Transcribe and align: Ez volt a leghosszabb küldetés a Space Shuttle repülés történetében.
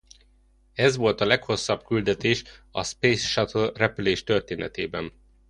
Ez 0.73 0.95
volt 0.95 1.21
a 1.21 1.25
leghosszabb 1.25 1.83
küldetés 1.85 2.43
a 2.71 2.83
Space 2.83 3.27
Shuttle 3.27 3.71
repülés 3.75 4.23
történetében. 4.23 5.13